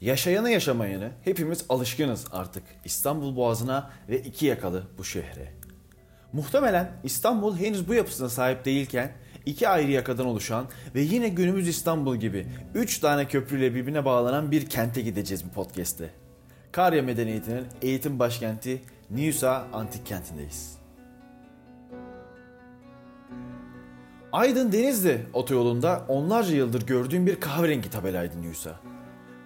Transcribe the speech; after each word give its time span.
Yaşayanı 0.00 0.50
yaşamayanı 0.50 1.10
hepimiz 1.24 1.64
alışkınız 1.68 2.26
artık 2.32 2.62
İstanbul 2.84 3.36
Boğazı'na 3.36 3.90
ve 4.08 4.18
iki 4.18 4.46
yakalı 4.46 4.82
bu 4.98 5.04
şehre. 5.04 5.52
Muhtemelen 6.32 6.92
İstanbul 7.04 7.56
henüz 7.56 7.88
bu 7.88 7.94
yapısına 7.94 8.28
sahip 8.28 8.64
değilken 8.64 9.12
iki 9.46 9.68
ayrı 9.68 9.90
yakadan 9.90 10.26
oluşan 10.26 10.66
ve 10.94 11.00
yine 11.00 11.28
günümüz 11.28 11.68
İstanbul 11.68 12.16
gibi 12.16 12.46
üç 12.74 12.98
tane 12.98 13.28
köprüyle 13.28 13.74
birbirine 13.74 14.04
bağlanan 14.04 14.50
bir 14.50 14.66
kente 14.66 15.00
gideceğiz 15.00 15.44
bu 15.44 15.48
podcast'te. 15.48 16.10
Karya 16.72 17.02
Medeniyeti'nin 17.02 17.66
eğitim 17.82 18.18
başkenti 18.18 18.82
Niusa 19.10 19.66
Antik 19.72 20.06
Kenti'ndeyiz. 20.06 20.78
Aydın 24.32 24.72
Denizli 24.72 25.26
otoyolunda 25.32 26.04
onlarca 26.08 26.54
yıldır 26.54 26.86
gördüğüm 26.86 27.26
bir 27.26 27.40
kahverengi 27.40 27.90
tabelaydı 27.90 28.42
Niusa. 28.42 28.80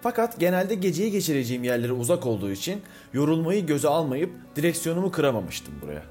Fakat 0.01 0.39
genelde 0.39 0.75
geceyi 0.75 1.11
geçireceğim 1.11 1.63
yerlere 1.63 1.91
uzak 1.91 2.25
olduğu 2.25 2.51
için 2.51 2.81
yorulmayı 3.13 3.65
göze 3.65 3.87
almayıp 3.87 4.31
direksiyonumu 4.55 5.11
kıramamıştım 5.11 5.73
buraya. 5.81 6.03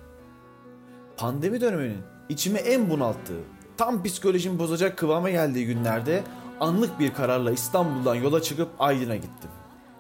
Pandemi 1.16 1.60
döneminin 1.60 1.98
içime 2.28 2.58
en 2.58 2.90
bunalttığı, 2.90 3.40
tam 3.76 4.02
psikolojimi 4.02 4.58
bozacak 4.58 4.98
kıvama 4.98 5.30
geldiği 5.30 5.66
günlerde 5.66 6.22
anlık 6.60 7.00
bir 7.00 7.14
kararla 7.14 7.50
İstanbul'dan 7.52 8.14
yola 8.14 8.42
çıkıp 8.42 8.68
Aydın'a 8.78 9.16
gittim. 9.16 9.50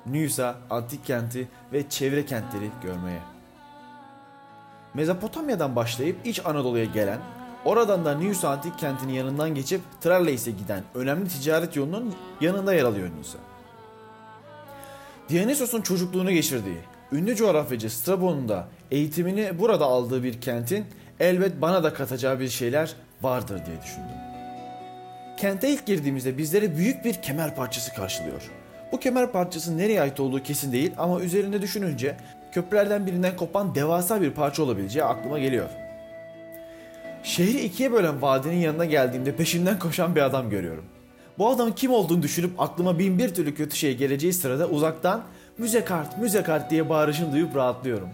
Nüsa, 0.06 0.56
antik 0.70 1.04
kenti 1.04 1.48
ve 1.72 1.88
çevre 1.88 2.26
kentleri 2.26 2.70
görmeye. 2.82 3.20
Mezopotamya'dan 4.94 5.76
başlayıp 5.76 6.26
İç 6.26 6.46
Anadolu'ya 6.46 6.84
gelen, 6.84 7.18
oradan 7.64 8.04
da 8.04 8.14
Nüsa 8.14 8.50
antik 8.50 8.78
kentinin 8.78 9.12
yanından 9.12 9.54
geçip 9.54 9.80
Tralleys'e 10.00 10.50
giden 10.50 10.82
önemli 10.94 11.28
ticaret 11.28 11.76
yolunun 11.76 12.14
yanında 12.40 12.74
yer 12.74 12.84
alıyor 12.84 13.08
Nüsa. 13.18 13.38
Dionysos'un 15.28 15.82
çocukluğunu 15.82 16.30
geçirdiği, 16.30 16.78
ünlü 17.12 17.36
coğrafyacı 17.36 17.90
Strabon'un 17.90 18.48
da 18.48 18.68
eğitimini 18.90 19.58
burada 19.58 19.84
aldığı 19.84 20.22
bir 20.24 20.40
kentin 20.40 20.84
elbet 21.20 21.60
bana 21.60 21.84
da 21.84 21.94
katacağı 21.94 22.40
bir 22.40 22.48
şeyler 22.48 22.94
vardır 23.22 23.60
diye 23.66 23.82
düşündüm. 23.82 24.16
Kente 25.36 25.68
ilk 25.68 25.86
girdiğimizde 25.86 26.38
bizleri 26.38 26.76
büyük 26.76 27.04
bir 27.04 27.14
kemer 27.14 27.56
parçası 27.56 27.94
karşılıyor. 27.94 28.42
Bu 28.92 29.00
kemer 29.00 29.32
parçası 29.32 29.78
nereye 29.78 30.02
ait 30.02 30.20
olduğu 30.20 30.42
kesin 30.42 30.72
değil 30.72 30.92
ama 30.98 31.20
üzerinde 31.20 31.62
düşününce 31.62 32.16
köprülerden 32.52 33.06
birinden 33.06 33.36
kopan 33.36 33.74
devasa 33.74 34.22
bir 34.22 34.30
parça 34.30 34.62
olabileceği 34.62 35.04
aklıma 35.04 35.38
geliyor. 35.38 35.68
Şehri 37.22 37.60
ikiye 37.60 37.92
bölen 37.92 38.22
vadinin 38.22 38.56
yanına 38.56 38.84
geldiğimde 38.84 39.36
peşimden 39.36 39.78
koşan 39.78 40.16
bir 40.16 40.20
adam 40.20 40.50
görüyorum. 40.50 40.84
Bu 41.38 41.48
adamın 41.48 41.72
kim 41.72 41.90
olduğunu 41.90 42.22
düşünüp 42.22 42.60
aklıma 42.60 42.98
bin 42.98 43.18
bir 43.18 43.34
türlü 43.34 43.54
kötü 43.54 43.76
şey 43.76 43.96
geleceği 43.96 44.32
sırada 44.32 44.68
uzaktan 44.68 45.22
müze 45.58 45.84
kart, 45.84 46.18
müze 46.18 46.42
kart 46.42 46.70
diye 46.70 46.88
bağırışını 46.88 47.32
duyup 47.32 47.56
rahatlıyorum. 47.56 48.08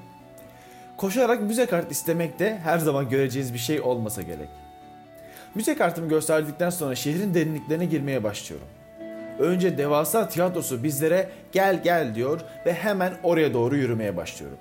Koşarak 0.97 1.43
müze 1.43 1.67
kart 1.67 1.93
istemek 1.93 2.39
de 2.39 2.59
her 2.59 2.79
zaman 2.79 3.09
göreceğiz 3.09 3.55
bir 3.55 3.59
şey 3.59 3.81
olmasa 3.81 4.23
gerek. 4.23 4.49
Müze 5.55 5.77
kartımı 5.77 6.09
gösterdikten 6.09 6.71
sonra 6.71 6.95
şehrin 6.95 7.35
derinliklerine 7.35 7.85
girmeye 7.85 8.25
başlıyorum. 8.25 8.67
Önce 9.39 9.79
devasa 9.79 10.29
tiyatrosu 10.29 10.85
bizlere 10.85 11.31
gel 11.53 11.83
gel 11.83 12.15
diyor 12.15 12.41
ve 12.67 12.73
hemen 12.75 13.13
oraya 13.23 13.55
doğru 13.55 13.77
yürümeye 13.77 14.17
başlıyorum. 14.17 14.59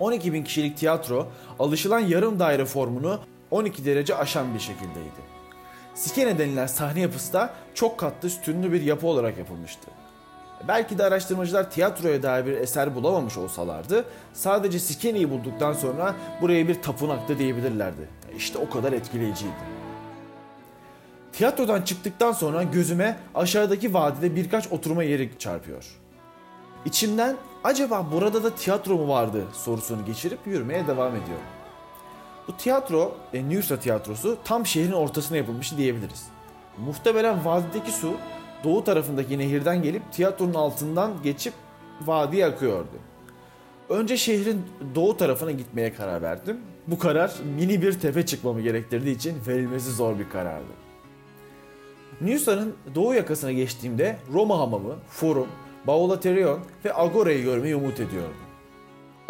12 0.00 0.32
bin 0.32 0.44
kişilik 0.44 0.76
tiyatro 0.76 1.28
alışılan 1.58 2.00
yarım 2.00 2.38
daire 2.38 2.64
formunu 2.64 3.20
12 3.50 3.84
derece 3.84 4.14
aşan 4.14 4.54
bir 4.54 4.60
şekildeydi. 4.60 5.41
Sikene 5.94 6.38
denilen 6.38 6.66
sahne 6.66 7.00
yapısı 7.00 7.32
da 7.32 7.54
çok 7.74 7.98
katlı 7.98 8.30
sütunlu 8.30 8.72
bir 8.72 8.82
yapı 8.82 9.06
olarak 9.06 9.38
yapılmıştı. 9.38 9.90
Belki 10.68 10.98
de 10.98 11.04
araştırmacılar 11.04 11.70
tiyatroya 11.70 12.22
dair 12.22 12.46
bir 12.46 12.52
eser 12.52 12.94
bulamamış 12.94 13.36
olsalardı 13.36 14.04
sadece 14.32 14.78
Sikene'yi 14.78 15.30
bulduktan 15.30 15.72
sonra 15.72 16.14
buraya 16.40 16.68
bir 16.68 16.82
tapınaktı 16.82 17.38
diyebilirlerdi. 17.38 18.08
İşte 18.36 18.58
o 18.58 18.70
kadar 18.70 18.92
etkileyiciydi. 18.92 19.52
Tiyatrodan 21.32 21.82
çıktıktan 21.82 22.32
sonra 22.32 22.62
gözüme 22.62 23.16
aşağıdaki 23.34 23.94
vadide 23.94 24.36
birkaç 24.36 24.72
oturma 24.72 25.02
yeri 25.02 25.30
çarpıyor. 25.38 25.84
İçimden 26.84 27.36
acaba 27.64 28.06
burada 28.12 28.44
da 28.44 28.54
tiyatro 28.54 28.96
mu 28.96 29.08
vardı 29.08 29.44
sorusunu 29.52 30.04
geçirip 30.04 30.38
yürümeye 30.46 30.86
devam 30.86 31.16
ediyorum. 31.16 31.46
Bu 32.48 32.56
tiyatro, 32.56 33.16
e, 33.32 33.48
Nürsa 33.48 33.76
tiyatrosu 33.76 34.38
tam 34.44 34.66
şehrin 34.66 34.92
ortasına 34.92 35.36
yapılmış 35.36 35.76
diyebiliriz. 35.76 36.26
Muhtemelen 36.78 37.44
vadideki 37.44 37.92
su 37.92 38.14
doğu 38.64 38.84
tarafındaki 38.84 39.38
nehirden 39.38 39.82
gelip 39.82 40.12
tiyatronun 40.12 40.54
altından 40.54 41.12
geçip 41.22 41.54
vadiye 42.00 42.46
akıyordu. 42.46 42.98
Önce 43.88 44.16
şehrin 44.16 44.62
doğu 44.94 45.16
tarafına 45.16 45.50
gitmeye 45.50 45.94
karar 45.94 46.22
verdim. 46.22 46.60
Bu 46.86 46.98
karar 46.98 47.32
mini 47.56 47.82
bir 47.82 48.00
tepe 48.00 48.26
çıkmamı 48.26 48.60
gerektirdiği 48.60 49.16
için 49.16 49.36
verilmesi 49.46 49.90
zor 49.90 50.18
bir 50.18 50.28
karardı. 50.28 50.72
Nusa'nın 52.20 52.74
doğu 52.94 53.14
yakasına 53.14 53.52
geçtiğimde 53.52 54.18
Roma 54.32 54.58
Hamamı, 54.58 54.96
Forum, 55.08 55.48
Baulaterion 55.86 56.60
ve 56.84 56.94
Agora'yı 56.94 57.42
görmeyi 57.42 57.76
umut 57.76 58.00
ediyordum. 58.00 58.41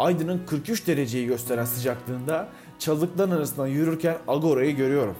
Aydın'ın 0.03 0.45
43 0.45 0.87
dereceyi 0.87 1.27
gösteren 1.27 1.65
sıcaklığında 1.65 2.49
çalılıkların 2.79 3.31
arasından 3.31 3.67
yürürken 3.67 4.17
Agora'yı 4.27 4.75
görüyorum. 4.75 5.15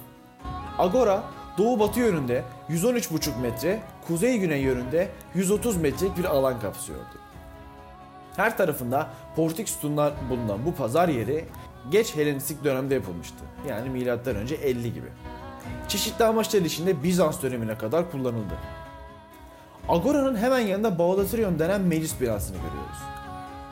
Agora 0.77 1.23
doğu 1.57 1.79
batı 1.79 1.99
yönünde 1.99 2.43
113,5 2.69 3.41
metre, 3.41 3.81
kuzey 4.07 4.39
güney 4.39 4.61
yönünde 4.61 5.09
130 5.35 5.77
metrelik 5.77 6.17
bir 6.17 6.25
alan 6.25 6.59
kapsıyordu. 6.59 7.03
Her 8.35 8.57
tarafında 8.57 9.09
portik 9.35 9.69
sütunlar 9.69 10.13
bulunan 10.29 10.65
bu 10.65 10.75
pazar 10.75 11.09
yeri 11.09 11.45
geç 11.91 12.15
Helenistik 12.15 12.63
dönemde 12.63 12.93
yapılmıştı. 12.93 13.43
Yani 13.69 13.89
milattan 13.89 14.35
önce 14.35 14.55
50 14.55 14.93
gibi. 14.93 15.07
Çeşitli 15.87 16.25
amaçlar 16.25 16.61
içinde 16.61 17.03
Bizans 17.03 17.41
dönemine 17.41 17.77
kadar 17.77 18.11
kullanıldı. 18.11 18.53
Agora'nın 19.89 20.35
hemen 20.35 20.59
yanında 20.59 20.99
Baulatrion 20.99 21.59
denen 21.59 21.81
meclis 21.81 22.21
binasını 22.21 22.57
görüyoruz. 22.57 23.22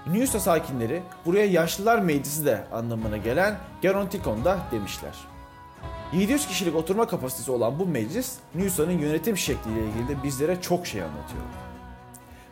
Niusa 0.07 0.39
sakinleri 0.39 1.03
buraya 1.25 1.45
yaşlılar 1.45 1.99
meclisi 1.99 2.45
de 2.45 2.63
anlamına 2.71 3.17
gelen 3.17 3.57
Gerontikon 3.81 4.45
da 4.45 4.59
demişler. 4.71 5.13
700 6.13 6.47
kişilik 6.47 6.75
oturma 6.75 7.07
kapasitesi 7.07 7.51
olan 7.51 7.79
bu 7.79 7.85
meclis 7.85 8.35
Niusa'nın 8.55 8.91
yönetim 8.91 9.37
şekliyle 9.37 9.79
ilgili 9.79 10.07
de 10.07 10.23
bizlere 10.23 10.61
çok 10.61 10.87
şey 10.87 11.01
anlatıyor. 11.01 11.43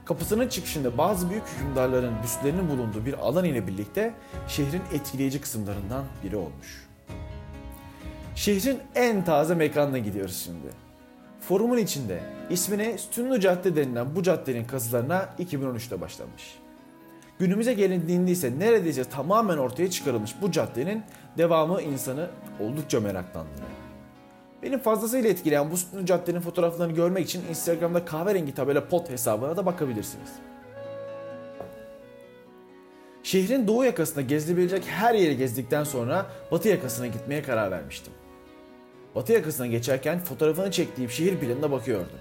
Kapısının 0.06 0.48
çıkışında 0.48 0.98
bazı 0.98 1.30
büyük 1.30 1.44
hükümdarların 1.48 2.14
büstlerinin 2.24 2.70
bulunduğu 2.70 3.06
bir 3.06 3.14
alan 3.14 3.46
ile 3.46 3.68
birlikte 3.68 4.14
şehrin 4.48 4.82
etkileyici 4.94 5.42
kısımlarından 5.42 6.04
biri 6.24 6.36
olmuş. 6.36 6.88
Şehrin 8.36 8.80
en 8.96 9.26
taze 9.26 9.56
mekanına 9.56 9.98
gidiyoruz 9.98 10.42
şimdi. 10.46 10.68
Forumun 11.42 11.78
içinde 11.78 12.20
ismine 12.50 12.98
Sütunlu 12.98 13.40
Cadde 13.40 13.76
denilen 13.76 14.16
bu 14.16 14.24
caddenin 14.24 14.66
kazılarına 14.66 15.30
2013'te 15.40 16.02
başlanmış. 16.02 16.60
Günümüze 17.40 17.74
gelindiğinde 17.74 18.32
ise 18.32 18.60
neredeyse 18.60 19.04
tamamen 19.04 19.58
ortaya 19.58 19.90
çıkarılmış 19.90 20.36
bu 20.42 20.52
caddenin 20.52 21.04
devamı 21.38 21.82
insanı 21.82 22.30
oldukça 22.60 23.00
meraklandırıyor. 23.00 23.70
Benim 24.64 24.80
fazlasıyla 24.80 25.30
etkileyen 25.30 25.72
bu 25.72 26.06
Cadde'nin 26.06 26.40
fotoğraflarını 26.40 26.94
görmek 26.94 27.26
için 27.26 27.44
Instagram'da 27.50 28.06
kahverengi 28.06 28.54
tabela 28.54 28.88
pot 28.88 29.10
hesabına 29.10 29.58
da 29.58 29.66
bakabilirsiniz. 29.66 30.30
Şehrin 33.24 33.68
doğu 33.68 33.86
yakasında 33.86 34.22
gezilebilecek 34.22 34.84
her 34.88 35.16
yeri 35.16 35.38
gezdikten 35.38 35.84
sonra 35.84 36.26
batı 36.52 36.70
yakasına 36.70 37.08
gitmeye 37.08 37.44
karar 37.44 37.72
vermiştim. 37.72 38.14
Batı 39.16 39.34
yakasına 39.34 39.68
geçerken 39.68 40.20
fotoğrafını 40.20 40.72
çektiğim 40.72 41.10
şehir 41.10 41.38
planına 41.38 41.72
bakıyordum. 41.72 42.20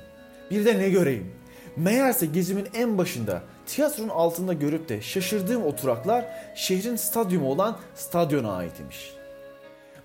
Bir 0.50 0.64
de 0.64 0.78
ne 0.78 0.90
göreyim? 0.90 1.30
Meğerse 1.76 2.26
gezimin 2.26 2.68
en 2.74 2.98
başında 2.98 3.42
tiyatronun 3.68 4.08
altında 4.08 4.52
görüp 4.52 4.88
de 4.88 5.00
şaşırdığım 5.02 5.64
oturaklar 5.64 6.24
şehrin 6.54 6.96
stadyumu 6.96 7.50
olan 7.50 7.76
stadyona 7.94 8.52
aitmiş. 8.52 9.12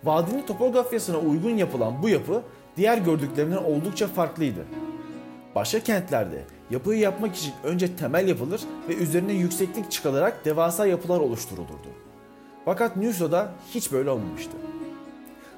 Vadinin 0.04 0.46
topografyasına 0.46 1.18
uygun 1.18 1.58
yapılan 1.58 2.04
bu 2.04 2.10
yapı 2.10 2.42
diğer 2.78 2.98
gördüklerimden 2.98 3.64
oldukça 3.64 4.08
farklıydı. 4.08 4.66
Başka 5.56 5.80
kentlerde 5.80 6.44
yapıyı 6.70 7.00
yapmak 7.00 7.36
için 7.36 7.54
önce 7.64 7.96
temel 7.96 8.28
yapılır 8.28 8.62
ve 8.90 8.96
üzerine 8.96 9.34
yükseklik 9.34 9.92
çıkarılarak 9.92 10.46
devasa 10.46 10.86
yapılar 10.86 11.20
oluşturulurdu. 11.20 11.88
Fakat 12.66 12.96
Nusa'da 12.96 13.52
hiç 13.74 13.92
böyle 13.92 14.10
olmamıştı. 14.10 14.58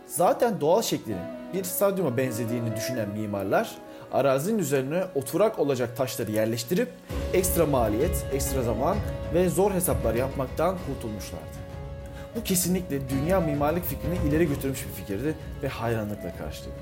Zaten 0.07 0.61
doğal 0.61 0.81
şeklinin 0.81 1.21
bir 1.53 1.63
stadyuma 1.63 2.17
benzediğini 2.17 2.75
düşünen 2.75 3.09
mimarlar 3.09 3.77
arazinin 4.15 4.59
üzerine 4.59 5.03
oturak 5.15 5.59
olacak 5.59 5.97
taşları 5.97 6.31
yerleştirip 6.31 6.89
ekstra 7.33 7.65
maliyet, 7.65 8.25
ekstra 8.33 8.61
zaman 8.61 8.97
ve 9.33 9.49
zor 9.49 9.71
hesaplar 9.71 10.15
yapmaktan 10.15 10.77
kurtulmuşlardı. 10.87 11.65
Bu 12.35 12.43
kesinlikle 12.43 13.09
dünya 13.09 13.39
mimarlık 13.39 13.85
fikrini 13.85 14.29
ileri 14.29 14.47
götürmüş 14.47 14.85
bir 14.87 15.01
fikirdi 15.01 15.35
ve 15.63 15.67
hayranlıkla 15.67 16.35
karşıladım. 16.37 16.81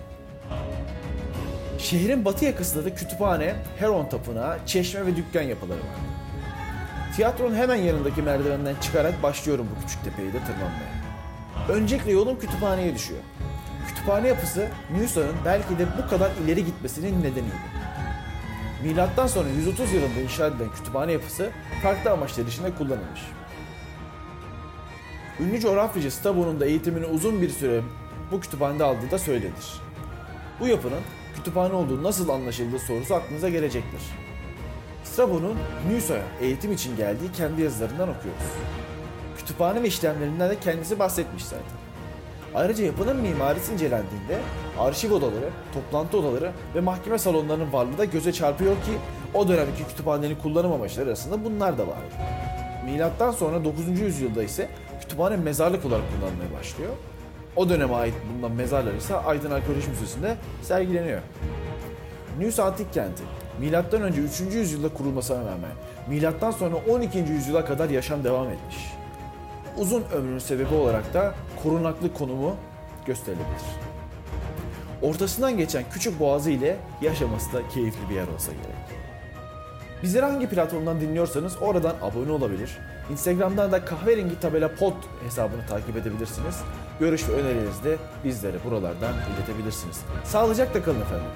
Şehrin 1.78 2.26
batı 2.26 2.46
yakasında 2.46 2.86
da 2.86 2.96
kütüphane, 2.96 3.56
Heron 3.80 4.06
Tapınağı, 4.06 4.58
çeşme 4.66 5.06
ve 5.06 5.16
dükkan 5.16 5.42
yapıları 5.42 5.80
var. 5.80 5.96
Tiyatronun 7.16 7.56
hemen 7.56 7.76
yanındaki 7.76 8.22
merdivenden 8.22 8.76
çıkarak 8.82 9.24
başlıyorum 9.24 9.68
bu 9.76 9.82
küçük 9.82 10.04
tepeyi 10.04 10.34
de 10.34 10.38
tırmanmaya. 10.40 10.94
Öncelikle 11.70 12.12
yolum 12.12 12.40
kütüphaneye 12.40 12.96
düşüyor. 12.96 13.22
Kütüphane 14.04 14.28
yapısı 14.28 14.70
Newson'un 14.92 15.36
belki 15.46 15.80
de 15.80 15.86
bu 15.98 16.10
kadar 16.10 16.32
ileri 16.46 16.66
gitmesinin 16.66 17.20
nedeniydi. 17.20 17.54
Milattan 18.84 19.28
sonra 19.28 19.50
130 19.50 19.94
yılında 19.94 20.20
inşa 20.20 20.48
edilen 20.48 20.72
kütüphane 20.72 21.12
yapısı 21.12 21.50
farklı 21.84 22.12
amaçlar 22.12 22.46
için 22.46 22.64
de 22.64 22.76
kullanılmış. 22.76 23.22
Ünlü 25.40 25.60
coğrafyacı 25.60 26.12
Strabo'nun 26.12 26.60
da 26.60 26.66
eğitimini 26.66 27.06
uzun 27.06 27.42
bir 27.42 27.50
süre 27.50 27.82
bu 28.32 28.40
kütüphanede 28.40 28.84
aldığı 28.84 29.12
da 29.12 29.20
söylenir. 29.20 29.82
Bu 30.60 30.68
yapının 30.68 31.02
kütüphane 31.36 31.74
olduğu 31.74 32.04
nasıl 32.04 32.30
anlaşıldığı 32.30 32.80
sorusu 32.80 33.16
aklınıza 33.16 33.50
gelecektir. 33.50 34.02
Strabo'nun 35.04 35.58
Newson'a 35.92 36.20
eğitim 36.42 36.72
için 36.72 36.98
geldiği 36.98 37.32
kendi 37.32 37.62
yazılarından 37.62 38.10
okuyoruz. 38.10 38.44
Kütüphane 39.38 39.84
ve 39.84 39.88
işlemlerinden 39.88 40.50
de 40.50 40.60
kendisi 40.60 41.00
bahsetmiş 41.00 41.46
zaten. 41.46 41.83
Ayrıca 42.56 42.86
yapının 42.86 43.18
mimarisi 43.18 43.74
incelendiğinde 43.74 44.40
arşiv 44.80 45.14
odaları, 45.14 45.50
toplantı 45.74 46.18
odaları 46.18 46.52
ve 46.76 46.80
mahkeme 46.80 47.18
salonlarının 47.18 47.74
varlığı 47.74 47.98
da 47.98 48.06
göze 48.06 48.34
çarpıyor 48.34 48.76
ki 48.76 48.92
o 49.34 49.48
dönemki 49.48 49.88
kütüphanenin 49.88 50.36
kullanım 50.36 50.72
amaçları 50.72 51.08
arasında 51.08 51.46
bunlar 51.46 51.78
da 51.78 51.88
vardı. 51.88 52.14
Milattan 52.86 53.32
sonra 53.32 53.64
9. 53.64 54.00
yüzyılda 54.00 54.44
ise 54.44 54.70
kütüphane 55.02 55.38
mezarlık 55.38 55.86
olarak 55.86 56.04
kullanılmaya 56.12 56.60
başlıyor. 56.60 56.92
O 57.56 57.70
döneme 57.70 57.94
ait 57.94 58.14
bulunan 58.34 58.52
mezarlar 58.52 58.94
ise 58.94 59.16
Aydın 59.16 59.52
Arkeoloji 59.52 59.90
Müzesi'nde 59.90 60.36
sergileniyor. 60.62 61.22
Nüs 62.40 62.60
Antik 62.60 62.94
Kenti, 62.94 63.24
milattan 63.60 64.02
önce 64.02 64.22
3. 64.22 64.40
yüzyılda 64.40 64.90
kurulmasına 64.90 65.40
rağmen 65.40 65.72
milattan 66.08 66.52
sonra 66.52 66.76
12. 66.90 67.18
yüzyıla 67.18 67.66
kadar 67.66 67.90
yaşam 67.90 68.24
devam 68.24 68.50
etmiş. 68.50 68.78
Uzun 69.78 70.04
ömrünün 70.14 70.40
sebebi 70.40 70.74
olarak 70.76 71.14
da 71.14 71.34
korunaklı 71.64 72.14
konumu 72.14 72.56
gösterilebilir. 73.06 73.64
Ortasından 75.02 75.58
geçen 75.58 75.84
küçük 75.94 76.20
boğazı 76.20 76.50
ile 76.50 76.78
yaşaması 77.02 77.54
da 77.54 77.68
keyifli 77.68 78.10
bir 78.10 78.16
yer 78.16 78.28
olsa 78.28 78.52
gerek. 78.52 79.04
Bizleri 80.04 80.26
hangi 80.26 80.50
platformdan 80.50 81.02
dinliyorsanız 81.02 81.58
oradan 81.62 81.96
abone 82.02 82.32
olabilir. 82.32 82.78
Instagram'dan 83.12 83.72
da 83.72 83.86
kahverengi 83.86 84.40
tabela 84.40 84.76
pod 84.76 84.94
hesabını 85.26 85.68
takip 85.68 85.98
edebilirsiniz. 85.98 86.60
Görüş 87.00 87.30
ve 87.30 87.34
önerilerinizi 87.34 87.84
de 87.84 87.98
bizlere 88.24 88.56
buralardan 88.66 89.14
iletebilirsiniz. 89.38 90.02
Sağlıcakla 90.24 90.84
kalın 90.84 91.02
efendim. 91.02 91.28